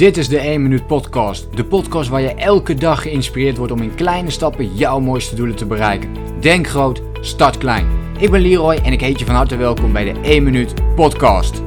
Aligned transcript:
Dit 0.00 0.16
is 0.16 0.28
de 0.28 0.38
1 0.38 0.62
Minuut 0.62 0.86
Podcast. 0.86 1.56
De 1.56 1.64
podcast 1.64 2.08
waar 2.08 2.20
je 2.20 2.34
elke 2.34 2.74
dag 2.74 3.02
geïnspireerd 3.02 3.56
wordt 3.56 3.72
om 3.72 3.82
in 3.82 3.94
kleine 3.94 4.30
stappen 4.30 4.74
jouw 4.74 5.00
mooiste 5.00 5.34
doelen 5.34 5.56
te 5.56 5.66
bereiken. 5.66 6.40
Denk 6.40 6.66
groot, 6.66 7.02
start 7.20 7.58
klein. 7.58 7.86
Ik 8.18 8.30
ben 8.30 8.40
Leroy 8.40 8.74
en 8.74 8.92
ik 8.92 9.00
heet 9.00 9.18
je 9.18 9.24
van 9.24 9.34
harte 9.34 9.56
welkom 9.56 9.92
bij 9.92 10.12
de 10.12 10.20
1 10.20 10.42
Minuut 10.42 10.94
Podcast. 10.94 11.62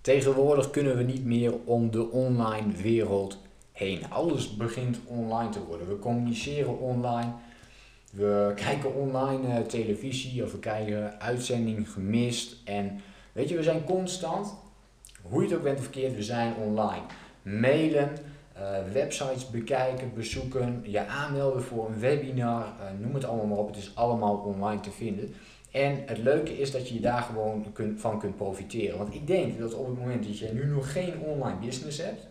Tegenwoordig 0.00 0.70
kunnen 0.70 0.96
we 0.96 1.02
niet 1.02 1.24
meer 1.24 1.54
om 1.64 1.90
de 1.90 2.10
online 2.10 2.72
wereld 2.82 3.38
heen. 3.72 4.10
Alles 4.10 4.56
begint 4.56 4.98
online 5.06 5.48
te 5.48 5.64
worden. 5.68 5.88
We 5.88 5.98
communiceren 5.98 6.78
online. 6.78 7.32
We 8.10 8.52
kijken 8.54 8.94
online 8.94 9.48
uh, 9.48 9.66
televisie 9.66 10.42
of 10.42 10.52
we 10.52 10.58
kijken 10.58 11.20
uitzending 11.20 11.90
gemist. 11.90 12.56
En 12.64 13.00
weet 13.32 13.48
je, 13.48 13.56
we 13.56 13.62
zijn 13.62 13.84
constant 13.84 14.64
hoe 15.28 15.42
je 15.42 15.48
het 15.48 15.56
ook 15.56 15.62
bent 15.62 15.78
of 15.78 15.82
verkeerd, 15.82 16.14
we 16.14 16.22
zijn 16.22 16.54
online. 16.54 17.04
Mailen, 17.42 18.10
uh, 18.56 18.92
websites 18.92 19.50
bekijken, 19.50 20.14
bezoeken, 20.14 20.82
je 20.86 21.06
aanmelden 21.06 21.62
voor 21.62 21.88
een 21.88 21.98
webinar, 21.98 22.62
uh, 22.62 23.00
noem 23.00 23.14
het 23.14 23.24
allemaal 23.24 23.46
maar 23.46 23.58
op. 23.58 23.68
Het 23.68 23.76
is 23.76 23.92
allemaal 23.94 24.36
online 24.36 24.80
te 24.80 24.90
vinden. 24.90 25.34
En 25.70 26.02
het 26.06 26.18
leuke 26.18 26.58
is 26.58 26.70
dat 26.70 26.88
je 26.88 27.00
daar 27.00 27.22
gewoon 27.22 27.66
van 27.96 28.18
kunt 28.18 28.36
profiteren. 28.36 28.98
Want 28.98 29.14
ik 29.14 29.26
denk 29.26 29.58
dat 29.58 29.74
op 29.74 29.86
het 29.86 29.98
moment 29.98 30.26
dat 30.26 30.38
je 30.38 30.52
nu 30.52 30.66
nog 30.66 30.92
geen 30.92 31.20
online 31.20 31.58
business 31.58 31.98
hebt, 32.02 32.28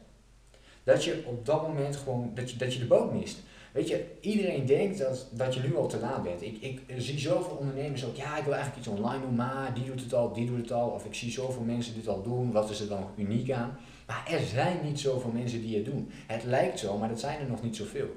dat 0.83 1.03
je 1.03 1.23
op 1.25 1.45
dat 1.45 1.67
moment 1.67 1.95
gewoon 1.95 2.31
dat 2.33 2.51
je, 2.51 2.57
dat 2.57 2.73
je 2.73 2.79
de 2.79 2.85
boot 2.85 3.13
mist. 3.13 3.39
Weet 3.75 3.87
je, 3.87 4.05
iedereen 4.19 4.65
denkt 4.65 4.97
dat, 4.97 5.27
dat 5.31 5.53
je 5.53 5.59
nu 5.59 5.75
al 5.75 5.87
te 5.87 5.99
laat 5.99 6.23
bent. 6.23 6.41
Ik, 6.41 6.61
ik 6.61 6.81
zie 6.97 7.19
zoveel 7.19 7.55
ondernemers 7.55 8.05
ook, 8.05 8.15
ja, 8.15 8.37
ik 8.37 8.43
wil 8.43 8.53
eigenlijk 8.53 8.85
iets 8.85 8.95
online 8.97 9.21
doen, 9.21 9.35
maar 9.35 9.73
die 9.73 9.83
doet 9.83 10.01
het 10.01 10.13
al, 10.13 10.33
die 10.33 10.45
doet 10.45 10.57
het 10.57 10.71
al. 10.71 10.89
Of 10.89 11.05
ik 11.05 11.13
zie 11.13 11.31
zoveel 11.31 11.61
mensen 11.61 11.93
dit 11.93 12.07
al 12.07 12.21
doen, 12.23 12.51
wat 12.51 12.69
is 12.69 12.79
er 12.79 12.87
dan 12.87 13.09
uniek 13.17 13.51
aan? 13.51 13.77
Maar 14.07 14.27
er 14.29 14.39
zijn 14.39 14.77
niet 14.83 14.99
zoveel 14.99 15.31
mensen 15.31 15.61
die 15.61 15.75
het 15.75 15.85
doen. 15.85 16.09
Het 16.27 16.43
lijkt 16.43 16.79
zo, 16.79 16.97
maar 16.97 17.09
dat 17.09 17.19
zijn 17.19 17.39
er 17.39 17.47
nog 17.47 17.63
niet 17.63 17.75
zoveel. 17.75 18.15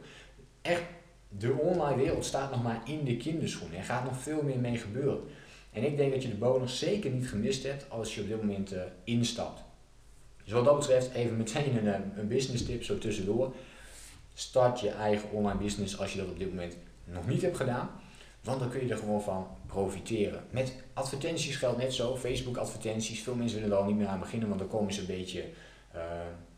Echt, 0.62 0.82
de 1.28 1.52
online 1.52 2.02
wereld 2.02 2.24
staat 2.24 2.50
nog 2.50 2.62
maar 2.62 2.82
in 2.84 3.04
de 3.04 3.16
kinderschoenen. 3.16 3.78
Er 3.78 3.84
gaat 3.84 4.04
nog 4.04 4.18
veel 4.18 4.42
meer 4.42 4.58
mee 4.58 4.76
gebeuren. 4.76 5.20
En 5.72 5.84
ik 5.84 5.96
denk 5.96 6.12
dat 6.12 6.22
je 6.22 6.28
de 6.28 6.34
bonus 6.34 6.78
zeker 6.78 7.10
niet 7.10 7.28
gemist 7.28 7.62
hebt 7.62 7.90
als 7.90 8.14
je 8.14 8.20
op 8.20 8.28
dit 8.28 8.40
moment 8.40 8.72
uh, 8.72 8.80
instapt. 9.04 9.62
Dus 10.44 10.52
wat 10.52 10.64
dat 10.64 10.78
betreft 10.78 11.14
even 11.14 11.36
meteen 11.36 11.76
een, 11.76 11.94
eh, 11.94 12.00
een 12.16 12.28
business 12.28 12.64
tip 12.64 12.84
zo 12.84 12.98
tussendoor. 12.98 13.52
Start 14.38 14.80
je 14.80 14.90
eigen 14.90 15.30
online 15.30 15.58
business 15.58 15.98
als 16.00 16.12
je 16.12 16.18
dat 16.18 16.28
op 16.28 16.38
dit 16.38 16.48
moment 16.48 16.76
nog 17.04 17.26
niet 17.26 17.42
hebt 17.42 17.56
gedaan. 17.56 17.90
Want 18.42 18.60
dan 18.60 18.68
kun 18.70 18.86
je 18.86 18.92
er 18.92 18.98
gewoon 18.98 19.22
van 19.22 19.46
profiteren. 19.66 20.44
Met 20.50 20.74
advertenties 20.92 21.56
geldt 21.56 21.78
net 21.78 21.94
zo. 21.94 22.16
Facebook 22.16 22.56
advertenties. 22.56 23.22
Veel 23.22 23.34
mensen 23.34 23.60
willen 23.60 23.76
er 23.76 23.82
al 23.82 23.88
niet 23.88 23.96
meer 23.96 24.06
aan 24.06 24.20
beginnen, 24.20 24.48
want 24.48 24.60
dan 24.60 24.68
komen 24.68 24.92
ze 24.92 25.00
een 25.00 25.06
beetje 25.06 25.44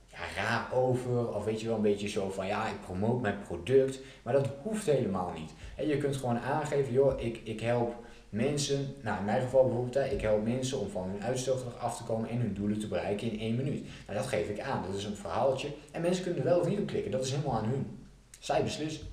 ja, 0.06 0.18
raar 0.36 0.72
over. 0.72 1.34
Of 1.34 1.44
weet 1.44 1.60
je 1.60 1.66
wel, 1.66 1.76
een 1.76 1.82
beetje 1.82 2.08
zo 2.08 2.30
van 2.30 2.46
ja, 2.46 2.68
ik 2.68 2.80
promote 2.80 3.20
mijn 3.20 3.42
product. 3.46 4.00
Maar 4.22 4.32
dat 4.32 4.48
hoeft 4.62 4.86
helemaal 4.86 5.32
niet. 5.32 5.50
En 5.76 5.86
je 5.86 5.98
kunt 5.98 6.16
gewoon 6.16 6.38
aangeven, 6.38 6.92
joh, 6.92 7.20
ik, 7.20 7.40
ik 7.44 7.60
help 7.60 7.94
mensen, 8.30 8.94
nou 9.00 9.18
in 9.18 9.24
mijn 9.24 9.42
geval 9.42 9.64
bijvoorbeeld, 9.64 10.12
ik 10.12 10.20
help 10.20 10.44
mensen 10.44 10.78
om 10.78 10.88
van 10.88 11.08
hun 11.08 11.22
uitstelgedrag 11.22 11.78
af 11.78 11.96
te 11.96 12.02
komen 12.02 12.28
en 12.28 12.40
hun 12.40 12.54
doelen 12.54 12.78
te 12.78 12.88
bereiken 12.88 13.30
in 13.30 13.40
één 13.40 13.56
minuut. 13.56 13.86
Nou, 14.06 14.18
dat 14.18 14.26
geef 14.26 14.48
ik 14.48 14.60
aan, 14.60 14.82
dat 14.86 14.94
is 14.94 15.04
een 15.04 15.16
verhaaltje. 15.16 15.68
En 15.90 16.00
mensen 16.00 16.24
kunnen 16.24 16.44
wel 16.44 16.60
of 16.60 16.68
niet 16.68 16.84
klikken, 16.84 17.10
dat 17.10 17.24
is 17.24 17.30
helemaal 17.30 17.58
aan 17.58 17.68
hun. 17.68 17.98
Zij 18.38 18.62
beslissen. 18.62 19.06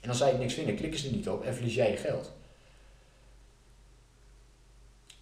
En 0.00 0.08
als 0.08 0.18
zij 0.18 0.36
niks 0.36 0.54
vinden, 0.54 0.76
klikken 0.76 1.00
ze 1.00 1.08
er 1.08 1.14
niet 1.14 1.28
op 1.28 1.44
en 1.44 1.54
verlies 1.54 1.74
jij 1.74 1.90
je 1.90 1.96
geld. 1.96 2.32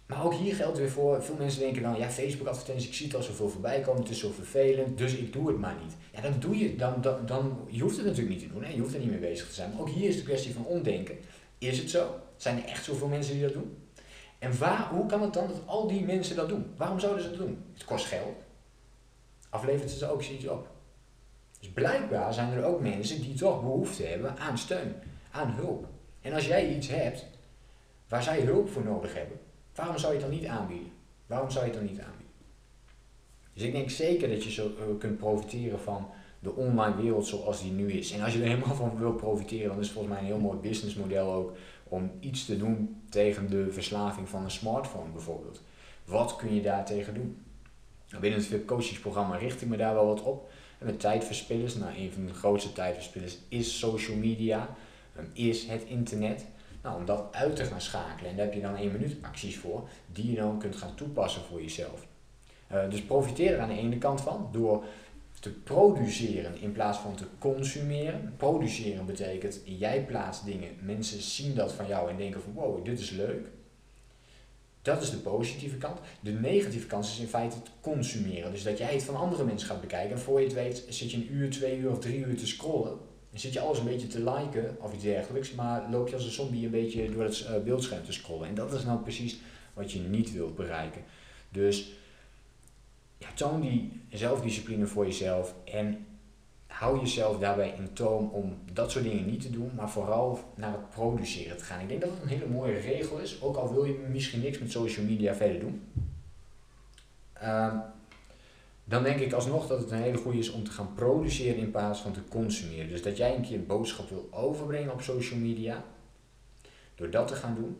Maar 0.05 0.25
ook 0.25 0.33
hier 0.33 0.55
geldt 0.55 0.77
weer 0.77 0.89
voor, 0.89 1.23
veel 1.23 1.35
mensen 1.35 1.59
denken 1.59 1.81
dan, 1.81 1.97
ja 1.97 2.09
Facebook 2.09 2.47
advertenties, 2.47 2.87
ik 2.87 2.93
zie 2.93 3.05
het 3.05 3.15
al 3.15 3.23
zoveel 3.23 3.49
voorbij 3.49 3.81
komen, 3.81 4.01
het 4.01 4.11
is 4.11 4.19
zo 4.19 4.31
vervelend, 4.31 4.97
dus 4.97 5.13
ik 5.13 5.33
doe 5.33 5.47
het 5.47 5.57
maar 5.57 5.75
niet. 5.83 5.93
Ja, 6.13 6.21
dan 6.21 6.39
doe 6.39 6.57
je, 6.57 6.75
dan, 6.75 7.01
dan, 7.01 7.25
dan, 7.25 7.59
je 7.69 7.81
hoeft 7.81 7.97
het 7.97 8.05
natuurlijk 8.05 8.35
niet 8.35 8.47
te 8.47 8.53
doen, 8.53 8.63
hè? 8.63 8.73
je 8.73 8.79
hoeft 8.79 8.93
er 8.93 8.99
niet 8.99 9.09
mee 9.09 9.19
bezig 9.19 9.47
te 9.47 9.53
zijn. 9.53 9.71
Maar 9.71 9.79
ook 9.79 9.89
hier 9.89 10.09
is 10.09 10.15
de 10.15 10.23
kwestie 10.23 10.53
van 10.53 10.65
omdenken. 10.65 11.17
Is 11.57 11.77
het 11.77 11.89
zo? 11.89 12.19
Zijn 12.37 12.63
er 12.63 12.69
echt 12.69 12.83
zoveel 12.83 13.07
mensen 13.07 13.33
die 13.33 13.43
dat 13.43 13.53
doen? 13.53 13.77
En 14.39 14.57
waar, 14.57 14.89
hoe 14.89 15.05
kan 15.05 15.21
het 15.21 15.33
dan 15.33 15.47
dat 15.47 15.61
al 15.65 15.87
die 15.87 16.05
mensen 16.05 16.35
dat 16.35 16.49
doen? 16.49 16.73
Waarom 16.77 16.99
zouden 16.99 17.23
ze 17.23 17.29
dat 17.29 17.37
doen? 17.37 17.65
Het 17.73 17.85
kost 17.85 18.05
geld. 18.05 18.35
Aflevert 19.49 19.89
het 19.89 19.99
ze 19.99 20.09
ook 20.09 20.23
iets 20.23 20.47
op. 20.47 20.67
Dus 21.59 21.69
blijkbaar 21.69 22.33
zijn 22.33 22.51
er 22.51 22.63
ook 22.63 22.81
mensen 22.81 23.21
die 23.21 23.33
toch 23.33 23.61
behoefte 23.61 24.03
hebben 24.03 24.37
aan 24.37 24.57
steun, 24.57 24.95
aan 25.31 25.51
hulp. 25.51 25.87
En 26.21 26.33
als 26.33 26.47
jij 26.47 26.75
iets 26.75 26.87
hebt 26.87 27.25
waar 28.07 28.23
zij 28.23 28.41
hulp 28.41 28.69
voor 28.69 28.83
nodig 28.83 29.13
hebben, 29.13 29.39
waarom 29.75 29.97
zou 29.97 30.13
je 30.13 30.19
het 30.19 30.29
dan 30.29 30.39
niet 30.39 30.47
aanbieden? 30.49 30.91
Waarom 31.25 31.51
zou 31.51 31.65
je 31.65 31.71
het 31.71 31.79
dan 31.79 31.89
niet 31.89 31.99
aanbieden? 31.99 32.33
Dus 33.53 33.63
ik 33.63 33.71
denk 33.71 33.89
zeker 33.89 34.29
dat 34.29 34.43
je 34.43 34.51
zo 34.51 34.67
uh, 34.67 34.99
kunt 34.99 35.17
profiteren 35.17 35.79
van 35.79 36.09
de 36.45 36.55
online 36.55 36.95
wereld 36.95 37.27
zoals 37.27 37.61
die 37.61 37.71
nu 37.71 37.91
is. 37.91 38.11
En 38.11 38.21
als 38.21 38.33
je 38.33 38.41
er 38.41 38.47
helemaal 38.47 38.75
van 38.75 38.97
wil 38.97 39.13
profiteren, 39.13 39.67
dan 39.67 39.79
is 39.79 39.85
het 39.85 39.93
volgens 39.93 40.13
mij 40.13 40.23
een 40.23 40.29
heel 40.29 40.39
mooi 40.39 40.57
businessmodel 40.57 41.33
ook 41.33 41.55
om 41.83 42.11
iets 42.19 42.45
te 42.45 42.57
doen 42.57 43.01
tegen 43.09 43.49
de 43.49 43.71
verslaving 43.71 44.29
van 44.29 44.43
een 44.43 44.51
smartphone 44.51 45.11
bijvoorbeeld. 45.11 45.61
Wat 46.05 46.35
kun 46.35 46.55
je 46.55 46.61
daar 46.61 46.85
tegen 46.85 47.13
doen? 47.13 47.37
Nou, 48.09 48.21
binnen 48.21 48.39
het 48.39 48.47
VIP 48.47 48.67
coachingsprogramma 48.67 49.35
richt 49.35 49.61
ik 49.61 49.67
me 49.67 49.77
daar 49.77 49.93
wel 49.93 50.05
wat 50.05 50.21
op. 50.21 50.49
En 50.79 50.85
met 50.85 50.99
tijdverspillers, 50.99 51.75
nou 51.75 51.97
een 51.97 52.11
van 52.11 52.25
de 52.25 52.33
grootste 52.33 52.73
tijdverspillers 52.73 53.37
is 53.47 53.79
social 53.79 54.17
media, 54.17 54.69
is 55.33 55.67
het 55.67 55.83
internet. 55.83 56.45
Nou, 56.83 56.99
om 56.99 57.05
dat 57.05 57.27
uit 57.31 57.55
te 57.55 57.63
gaan 57.63 57.81
schakelen, 57.81 58.29
en 58.29 58.37
daar 58.37 58.45
heb 58.45 58.53
je 58.53 58.61
dan 58.61 58.75
één 58.75 58.91
minuut 58.91 59.17
acties 59.21 59.57
voor, 59.57 59.89
die 60.11 60.31
je 60.31 60.35
dan 60.35 60.59
kunt 60.59 60.75
gaan 60.75 60.95
toepassen 60.95 61.41
voor 61.41 61.61
jezelf. 61.61 62.07
Uh, 62.71 62.89
dus 62.89 63.01
profiteer 63.01 63.53
er 63.53 63.59
aan 63.59 63.69
de 63.69 63.77
ene 63.77 63.97
kant 63.97 64.21
van 64.21 64.49
door 64.51 64.83
te 65.39 65.49
produceren 65.49 66.61
in 66.61 66.71
plaats 66.71 66.97
van 66.97 67.15
te 67.15 67.25
consumeren. 67.39 68.33
Produceren 68.37 69.05
betekent 69.05 69.61
jij 69.63 70.05
plaatst 70.05 70.45
dingen, 70.45 70.69
mensen 70.81 71.21
zien 71.21 71.55
dat 71.55 71.73
van 71.73 71.87
jou 71.87 72.09
en 72.09 72.17
denken 72.17 72.41
van 72.41 72.53
wow, 72.53 72.85
dit 72.85 72.99
is 72.99 73.09
leuk. 73.09 73.47
Dat 74.81 75.01
is 75.01 75.09
de 75.09 75.17
positieve 75.17 75.77
kant. 75.77 75.99
De 76.19 76.31
negatieve 76.31 76.87
kant 76.87 77.05
is 77.05 77.19
in 77.19 77.27
feite 77.27 77.55
het 77.55 77.69
consumeren. 77.81 78.51
Dus 78.51 78.63
dat 78.63 78.77
jij 78.77 78.93
het 78.93 79.03
van 79.03 79.15
andere 79.15 79.43
mensen 79.43 79.67
gaat 79.67 79.81
bekijken 79.81 80.15
en 80.15 80.21
voor 80.21 80.39
je 80.39 80.45
het 80.45 80.55
weet 80.55 80.83
zit 80.89 81.11
je 81.11 81.17
een 81.17 81.33
uur, 81.33 81.49
twee 81.49 81.77
uur 81.77 81.91
of 81.91 81.99
drie 81.99 82.25
uur 82.25 82.37
te 82.37 82.47
scrollen. 82.47 82.91
En 83.31 83.39
zit 83.39 83.53
je 83.53 83.59
alles 83.59 83.79
een 83.79 83.85
beetje 83.85 84.07
te 84.07 84.23
liken 84.23 84.77
of 84.81 84.93
iets 84.93 85.03
dergelijks, 85.03 85.51
maar 85.51 85.89
loop 85.91 86.07
je 86.07 86.15
als 86.15 86.25
een 86.25 86.31
zombie 86.31 86.65
een 86.65 86.71
beetje 86.71 87.11
door 87.11 87.23
het 87.23 87.45
eh, 87.45 87.63
beeldscherm 87.63 88.03
te 88.03 88.13
scrollen. 88.13 88.47
En 88.47 88.55
dat 88.55 88.73
is 88.73 88.83
nou 88.83 88.99
precies 88.99 89.37
wat 89.73 89.91
je 89.91 89.99
niet 89.99 90.33
wilt 90.33 90.55
bereiken. 90.55 91.01
Dus 91.49 91.91
ja, 93.17 93.27
toon 93.33 93.61
die 93.61 94.01
zelfdiscipline 94.09 94.85
voor 94.85 95.05
jezelf 95.05 95.55
en 95.65 96.05
hou 96.67 96.99
jezelf 96.99 97.37
daarbij 97.37 97.73
in 97.77 97.93
toom 97.93 98.29
om 98.29 98.57
dat 98.73 98.91
soort 98.91 99.03
dingen 99.03 99.25
niet 99.25 99.41
te 99.41 99.49
doen, 99.49 99.71
maar 99.75 99.89
vooral 99.89 100.39
naar 100.55 100.71
het 100.71 100.89
produceren 100.89 101.57
te 101.57 101.63
gaan. 101.63 101.81
Ik 101.81 101.87
denk 101.87 102.01
dat 102.01 102.09
het 102.09 102.21
een 102.21 102.27
hele 102.27 102.47
mooie 102.47 102.79
regel 102.79 103.19
is, 103.19 103.41
ook 103.41 103.55
al 103.55 103.73
wil 103.73 103.85
je 103.85 104.05
misschien 104.11 104.41
niks 104.41 104.59
met 104.59 104.71
social 104.71 105.05
media 105.05 105.35
verder 105.35 105.59
doen. 105.59 105.81
Uh, 107.43 107.79
dan 108.83 109.03
denk 109.03 109.19
ik 109.19 109.33
alsnog 109.33 109.67
dat 109.67 109.79
het 109.79 109.91
een 109.91 110.01
hele 110.01 110.17
goede 110.17 110.37
is 110.37 110.51
om 110.51 110.63
te 110.63 110.71
gaan 110.71 110.93
produceren 110.93 111.57
in 111.57 111.71
plaats 111.71 111.99
van 111.99 112.11
te 112.11 112.19
consumeren. 112.29 112.89
Dus 112.89 113.01
dat 113.01 113.17
jij 113.17 113.35
een 113.35 113.41
keer 113.41 113.57
een 113.57 113.65
boodschap 113.65 114.09
wil 114.09 114.27
overbrengen 114.31 114.93
op 114.93 115.01
social 115.01 115.39
media, 115.39 115.83
door 116.95 117.09
dat 117.09 117.27
te 117.27 117.35
gaan 117.35 117.55
doen, 117.55 117.77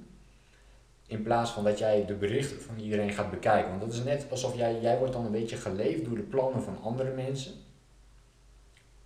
in 1.07 1.23
plaats 1.23 1.51
van 1.51 1.63
dat 1.63 1.79
jij 1.79 2.05
de 2.05 2.13
berichten 2.13 2.61
van 2.61 2.79
iedereen 2.79 3.11
gaat 3.11 3.31
bekijken. 3.31 3.69
Want 3.69 3.81
dat 3.81 3.93
is 3.93 4.03
net 4.03 4.25
alsof 4.29 4.57
jij, 4.57 4.79
jij 4.81 4.97
wordt 4.97 5.13
dan 5.13 5.25
een 5.25 5.31
beetje 5.31 5.55
geleefd 5.55 6.05
door 6.05 6.15
de 6.15 6.21
plannen 6.21 6.63
van 6.63 6.81
andere 6.81 7.11
mensen. 7.11 7.51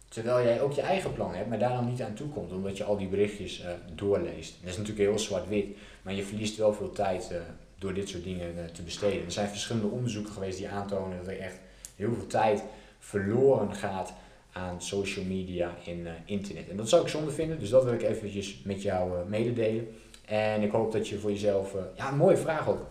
Terwijl 0.07 0.43
jij 0.43 0.61
ook 0.61 0.73
je 0.73 0.81
eigen 0.81 1.13
plan 1.13 1.33
hebt, 1.33 1.49
maar 1.49 1.59
daar 1.59 1.73
dan 1.73 1.89
niet 1.89 2.01
aan 2.01 2.13
toe 2.13 2.27
komt, 2.27 2.51
omdat 2.51 2.77
je 2.77 2.83
al 2.83 2.97
die 2.97 3.07
berichtjes 3.07 3.59
uh, 3.59 3.69
doorleest. 3.95 4.55
Dat 4.61 4.69
is 4.69 4.77
natuurlijk 4.77 5.09
heel 5.09 5.19
zwart-wit, 5.19 5.77
maar 6.01 6.13
je 6.13 6.23
verliest 6.23 6.57
wel 6.57 6.73
veel 6.73 6.91
tijd 6.91 7.29
uh, 7.31 7.37
door 7.77 7.93
dit 7.93 8.09
soort 8.09 8.23
dingen 8.23 8.55
uh, 8.57 8.65
te 8.65 8.81
besteden. 8.81 9.25
Er 9.25 9.31
zijn 9.31 9.49
verschillende 9.49 9.87
onderzoeken 9.87 10.33
geweest 10.33 10.57
die 10.57 10.69
aantonen 10.69 11.17
dat 11.17 11.27
er 11.27 11.39
echt 11.39 11.59
heel 11.95 12.13
veel 12.13 12.27
tijd 12.27 12.63
verloren 12.99 13.75
gaat 13.75 14.13
aan 14.51 14.81
social 14.81 15.25
media 15.25 15.75
en 15.85 16.07
internet. 16.25 16.69
En 16.69 16.77
dat 16.77 16.89
zou 16.89 17.01
ik 17.01 17.07
zonde 17.07 17.31
vinden, 17.31 17.59
dus 17.59 17.69
dat 17.69 17.83
wil 17.83 17.93
ik 17.93 18.01
eventjes 18.01 18.61
met 18.63 18.81
jou 18.81 19.27
mededelen. 19.27 19.87
En 20.29 20.61
ik 20.61 20.71
hoop 20.71 20.91
dat 20.91 21.07
je 21.07 21.19
voor 21.19 21.31
jezelf, 21.31 21.73
uh, 21.73 21.81
ja, 21.95 22.11
een 22.11 22.17
mooie 22.17 22.37
vraag 22.37 22.69
ook. 22.69 22.85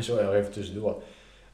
Zo 0.00 0.32
even 0.32 0.52
tussendoor. 0.52 1.02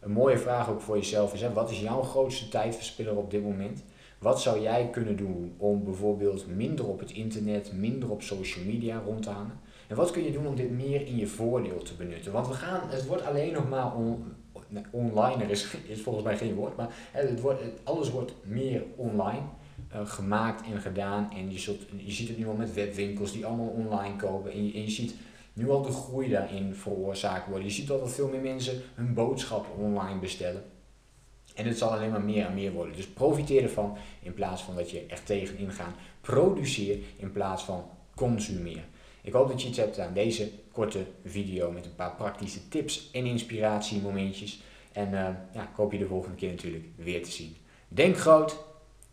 Een 0.00 0.10
mooie 0.10 0.38
vraag 0.38 0.70
ook 0.70 0.80
voor 0.80 0.96
jezelf 0.96 1.34
is: 1.34 1.40
hè, 1.40 1.52
wat 1.52 1.70
is 1.70 1.80
jouw 1.80 2.02
grootste 2.02 2.48
tijdverspiller 2.48 3.16
op 3.16 3.30
dit 3.30 3.42
moment? 3.42 3.84
Wat 4.18 4.40
zou 4.40 4.60
jij 4.60 4.88
kunnen 4.90 5.16
doen 5.16 5.54
om 5.56 5.84
bijvoorbeeld 5.84 6.46
minder 6.46 6.86
op 6.86 6.98
het 6.98 7.10
internet, 7.10 7.72
minder 7.72 8.10
op 8.10 8.22
social 8.22 8.64
media 8.64 9.02
rond 9.04 9.22
te 9.22 9.30
hangen? 9.30 9.60
En 9.86 9.96
wat 9.96 10.10
kun 10.10 10.24
je 10.24 10.32
doen 10.32 10.46
om 10.46 10.56
dit 10.56 10.70
meer 10.70 11.06
in 11.06 11.16
je 11.16 11.26
voordeel 11.26 11.82
te 11.82 11.94
benutten? 11.94 12.32
Want 12.32 12.48
we 12.48 12.54
gaan, 12.54 12.80
het 12.90 13.06
wordt 13.06 13.24
alleen 13.24 13.52
nog 13.52 13.68
maar 13.68 13.96
on, 13.96 14.24
online, 14.90 15.42
er 15.42 15.50
is, 15.50 15.76
is 15.86 16.02
volgens 16.02 16.24
mij 16.24 16.36
geen 16.36 16.54
woord, 16.54 16.76
maar 16.76 16.94
het 17.12 17.40
wordt, 17.40 17.62
alles 17.84 18.10
wordt 18.10 18.32
meer 18.42 18.82
online. 18.96 19.42
Uh, 19.94 20.06
gemaakt 20.06 20.66
en 20.72 20.80
gedaan. 20.80 21.32
En 21.32 21.52
je, 21.52 21.58
zult, 21.58 21.80
je 21.96 22.12
ziet 22.12 22.28
het 22.28 22.38
nu 22.38 22.48
al 22.48 22.54
met 22.54 22.74
webwinkels 22.74 23.32
die 23.32 23.46
allemaal 23.46 23.66
online 23.66 24.16
kopen. 24.16 24.52
En 24.52 24.82
je, 24.82 24.90
ziet 24.90 25.14
nu 25.52 25.70
al 25.70 25.82
de 25.82 25.92
groei 25.92 26.28
daarin 26.28 26.74
veroorzaakt 26.74 27.46
worden. 27.48 27.64
Je 27.64 27.72
ziet 27.72 27.90
al 27.90 28.06
veel 28.06 28.28
meer 28.28 28.40
mensen 28.40 28.82
hun 28.94 29.14
boodschappen 29.14 29.76
online 29.76 30.18
bestellen. 30.18 30.64
En 31.54 31.66
het 31.66 31.78
zal 31.78 31.90
alleen 31.90 32.10
maar 32.10 32.22
meer 32.22 32.46
en 32.46 32.54
meer 32.54 32.72
worden. 32.72 32.96
Dus 32.96 33.06
profiteer 33.08 33.62
ervan 33.62 33.96
in 34.22 34.34
plaats 34.34 34.62
van 34.62 34.76
dat 34.76 34.90
je 34.90 35.06
er 35.06 35.22
tegenin 35.22 35.72
gaat. 35.72 35.94
Produceer 36.20 36.98
in 37.16 37.32
plaats 37.32 37.64
van 37.64 37.84
consumeer. 38.14 38.84
Ik 39.22 39.32
hoop 39.32 39.48
dat 39.48 39.62
je 39.62 39.68
iets 39.68 39.78
hebt 39.78 39.98
aan 39.98 40.14
deze 40.14 40.50
korte 40.72 41.06
video 41.24 41.70
met 41.70 41.84
een 41.84 41.94
paar 41.94 42.14
praktische 42.14 42.68
tips 42.68 43.10
en 43.12 43.26
inspiratiemomentjes. 43.26 44.62
En 44.92 45.08
uh, 45.08 45.28
ja, 45.52 45.62
ik 45.62 45.76
hoop 45.76 45.92
je 45.92 45.98
de 45.98 46.06
volgende 46.06 46.36
keer 46.36 46.50
natuurlijk 46.50 46.84
weer 46.96 47.22
te 47.22 47.30
zien. 47.30 47.56
Denk 47.88 48.16
groot, 48.16 48.56